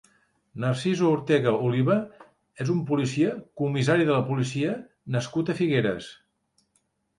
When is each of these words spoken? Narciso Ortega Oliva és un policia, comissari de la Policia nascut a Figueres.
Narciso 0.61 1.09
Ortega 1.17 1.53
Oliva 1.67 1.97
és 2.65 2.73
un 2.77 2.81
policia, 2.93 3.37
comissari 3.63 4.09
de 4.09 4.17
la 4.17 4.25
Policia 4.33 4.75
nascut 5.19 5.55
a 5.55 5.59
Figueres. 5.63 6.13